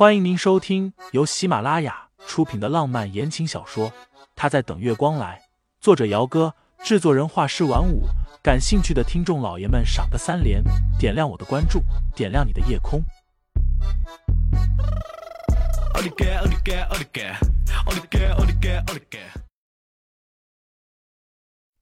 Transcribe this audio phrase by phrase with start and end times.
[0.00, 3.90] 欢迎您收听由喜马拉雅出品的浪漫言情小说
[4.34, 5.38] 《他在等月光来》，
[5.78, 8.04] 作者：姚哥，制作人：画师晚舞。
[8.42, 10.64] 感兴趣的听众老爷们，赏个三连，
[10.98, 11.82] 点亮我的关注，
[12.16, 13.04] 点亮你的夜空。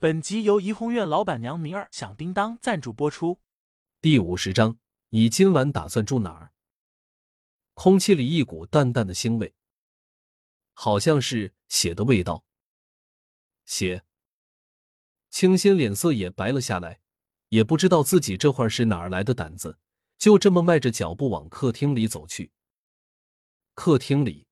[0.01, 3.39] 本集由怡红院老板娘明儿响叮当赞助播出。
[4.01, 4.77] 第五十章，
[5.11, 6.51] 你今晚打算住哪儿？
[7.81, 9.55] 空气里一股淡淡的腥味，
[10.75, 12.45] 好像是血的味道。
[13.67, 14.03] 血。
[15.31, 16.99] 清新脸色也白了下来，
[17.51, 19.79] 也不知道自己这会儿是哪儿来的胆子，
[20.19, 22.51] 就这么迈着脚步往客厅里走去。
[23.75, 24.49] 客厅里，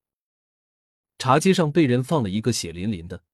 [1.18, 3.24] 茶几上被人放了一个血淋淋的、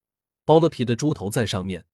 [0.43, 1.85] 剥了皮的猪头在上面，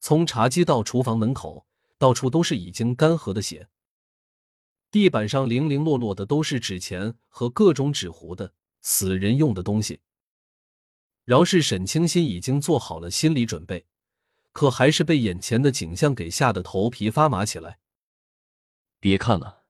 [0.00, 3.70] 从茶几到厨房门口，到处都是已经干涸的血。
[4.90, 10.00] 地板上零零落落的都是纸钱和各种纸糊的死人用的东西。
[11.24, 13.86] 饶是沈清新已经做好了心理准备，
[14.52, 17.80] 可还是被眼前的景象给吓得头皮发麻起来。
[18.98, 19.66] 别看了！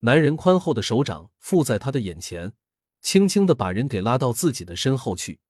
[0.00, 2.52] 男人宽厚的手掌附在他的眼前，
[3.00, 5.40] 轻轻的把人给拉到自己的身后去。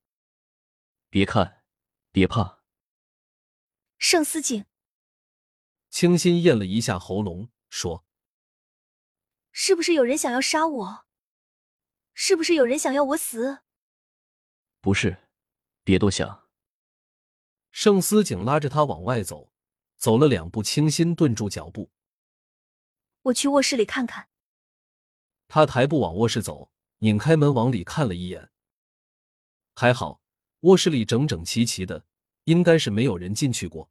[1.10, 1.62] 别看，
[2.10, 2.60] 别怕。
[3.98, 4.64] 盛思景，
[5.90, 8.07] 清新咽了一下喉咙，说。
[9.60, 11.04] 是不是有人想要杀我？
[12.14, 13.58] 是不是有人想要我死？
[14.80, 15.28] 不是，
[15.82, 16.48] 别多想。
[17.72, 19.52] 盛思景拉着他往外走，
[19.96, 21.90] 走了两步，清新顿住脚步。
[23.22, 24.28] 我去卧室里看看。
[25.48, 28.52] 他抬步往卧室走，拧开门往里看了一眼。
[29.74, 30.22] 还好，
[30.60, 32.06] 卧室里整整齐齐的，
[32.44, 33.90] 应该是没有人进去过。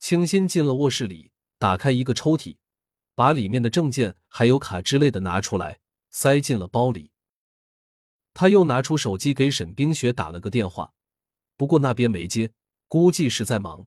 [0.00, 2.56] 清新进了卧室里，打开一个抽屉。
[3.14, 7.10] 把里面的证件还有卡之类的拿出来，塞进了包里。
[8.34, 10.94] 他又拿出手机给沈冰雪打了个电话，
[11.56, 12.52] 不过那边没接，
[12.88, 13.86] 估计是在忙。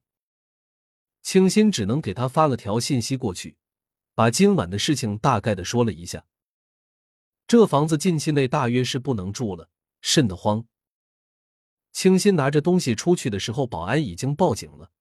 [1.24, 3.58] 清新只能给他发了条信息过去，
[4.14, 6.26] 把今晚的事情大概的说了一下。
[7.48, 9.70] 这房子近期内大约是不能住了，
[10.02, 10.66] 瘆得慌。
[11.92, 14.92] 清新拿着东西出去的时候，保安已经报警了，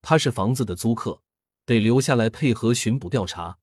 [0.00, 1.22] 他是房子的租客。
[1.68, 3.58] 得留下来配合巡捕调查。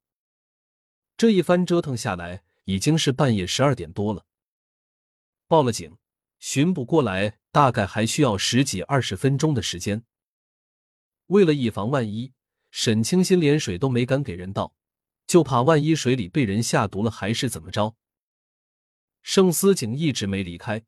[1.17, 4.27] 这一番折腾下来，已经是半夜十二点多了。
[5.47, 5.97] 报了警，
[6.38, 10.03] 巡捕过来大概还需要十几二十分钟的时间。
[11.25, 12.31] 为了以防万一，
[12.69, 14.75] 沈清新连水都没敢给人倒，
[15.25, 17.95] 就怕万一水里被人下毒了，还是怎么着。
[19.23, 20.83] 盛思景一直没离开。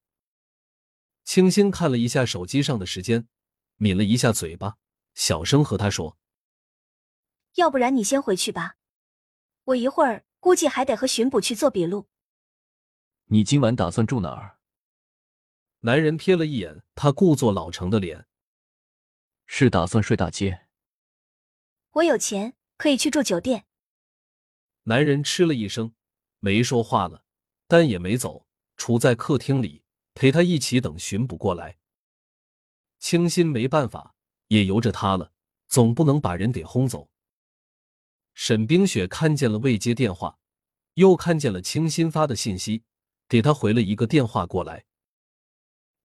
[1.23, 3.28] 清新看了一下手机上的时间，
[3.78, 4.78] 抿了一下嘴巴，
[5.16, 6.16] 小声和他说。
[7.57, 8.75] 要不然你先回去吧，
[9.63, 12.07] 我一会儿估计还得和巡捕去做笔录。
[13.25, 14.59] 你今晚打算住哪儿？
[15.79, 18.28] 男人瞥了一眼他故作老成的脸，
[19.47, 20.67] 是打算睡大街？
[21.94, 23.66] 我有钱可以去住酒店。
[24.84, 25.96] 男人嗤了一声，
[26.40, 27.23] 没说话了，
[27.67, 28.46] 但也没走，
[28.78, 31.79] 杵在客厅里陪他一起等巡捕过来。
[33.00, 34.13] 清新没办法，
[34.50, 35.31] 也由着他了，
[35.67, 37.09] 总不能把人给轰走。
[38.39, 40.37] 沈冰雪看见了未接电话，
[40.93, 42.83] 又看见了清新发的信息，
[43.27, 44.85] 给他回了一个电话过来。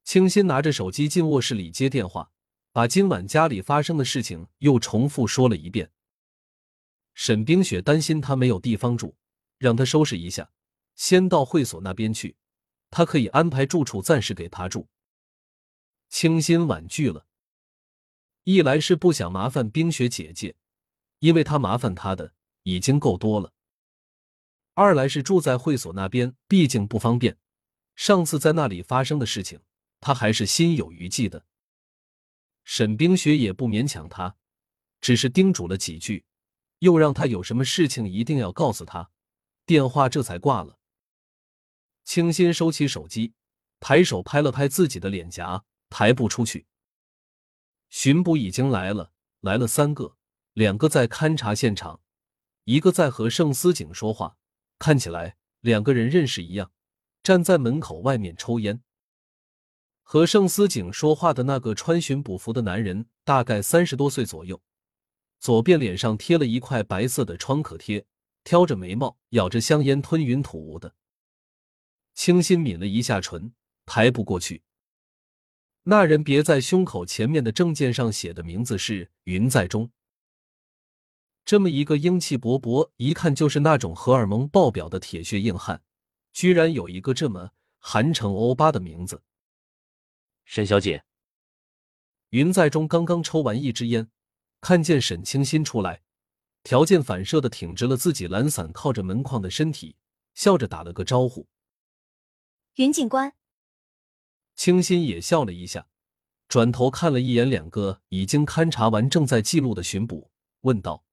[0.02, 2.32] 清新拿着手机进卧室里接电话，
[2.72, 5.90] 把今晚家里发生的事情又重复说了一遍。
[7.12, 9.14] 沈冰雪担心他没有地方住，
[9.58, 10.50] 让他收拾一下，
[10.96, 12.34] 先到会所那边去，
[12.90, 14.88] 他可以安排住处暂时给他住。
[16.08, 17.26] 清新婉拒了，
[18.44, 20.56] 一来是不想麻烦冰雪姐姐。
[21.22, 22.34] 因为他麻烦他的
[22.64, 23.52] 已经够多了，
[24.74, 27.38] 二来是住在会所那边，毕竟不方便。
[27.94, 29.60] 上次在那里发生的事情，
[30.00, 31.46] 他还是心有余悸的。
[32.64, 34.34] 沈冰雪也不勉强他，
[35.00, 36.24] 只是叮嘱了几句，
[36.80, 39.08] 又让他有什么事情一定要告诉他。
[39.64, 40.80] 电话这才挂了。
[42.02, 43.32] 清新收起手机，
[43.78, 46.66] 抬手拍了拍自己的脸颊，抬步出去。
[47.90, 50.16] 巡捕已经来了，来了三个。
[50.54, 52.00] 两个在勘察现场，
[52.64, 54.36] 一个在和盛思景说话，
[54.78, 56.70] 看起来两个人认识一样，
[57.22, 58.82] 站在门口外面抽烟。
[60.02, 64.60] 和盛思景说话的那个穿巡捕服的男人大概三十多岁左右，
[65.40, 68.04] 左边脸上贴了一块白色的创可贴，
[68.44, 70.94] 挑着眉毛，咬着香烟，吞云吐雾的。
[72.14, 73.54] 清新抿了一下唇，
[73.86, 74.62] 抬不过去。
[75.84, 79.90] 那人别在胸口前面的证件上写的名字是云在中。
[81.44, 85.82] 这么一个英气勃勃、一看就是那种荷尔蒙爆表的铁血硬汉，
[86.32, 89.22] 居然有一个这么韩城欧巴的名字。
[90.44, 91.04] 沈小姐，
[92.30, 94.08] 云在中刚刚抽完一支烟，
[94.60, 96.02] 看见沈清新出来，
[96.62, 99.96] 条件反射的挺直了自己懒散靠着门框的身体，
[100.34, 101.48] 笑着打了个招呼。
[102.76, 103.34] 云警官，
[104.54, 105.88] 清新也笑了一下，
[106.48, 110.30] 转头看了一眼两个已经勘察完、正在记录的巡捕，
[110.62, 111.04] 问道：“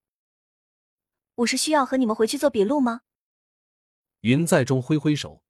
[1.39, 3.01] 我是需要和你们回去做笔录吗？”
[4.21, 5.43] 云在中挥挥手：“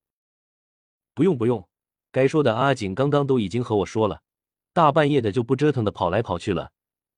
[1.14, 1.68] 不用，不用。”
[2.12, 4.24] 该说的阿锦刚刚都已经和我说了，
[4.74, 6.72] 大半夜的就不折腾的跑来跑去了。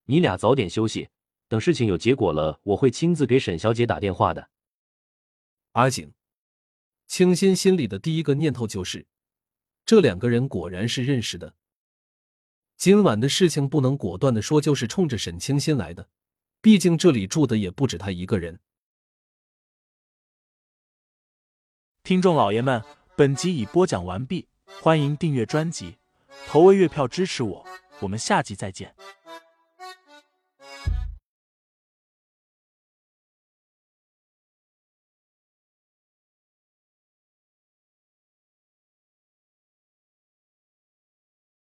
[0.05, 1.09] 你俩早点休息，
[1.47, 4.49] 等事情有结果了，我会亲自给沈小姐打电话的。
[5.71, 6.13] 阿锦，
[7.07, 9.07] 清新心里的第一个念头就是，
[9.85, 11.55] 这两个人果然是认识的。
[12.75, 16.09] 今晚的事情不能果断的说就是冲着沈清新来的，
[16.61, 18.59] 毕竟这里住的也不止他一个人。
[22.03, 22.83] 听众老爷们，
[23.15, 24.47] 本集已播讲完毕。
[24.81, 25.97] 欢迎订阅专辑，
[26.47, 27.65] 投喂月票支持我，
[27.99, 28.95] 我们下集再见。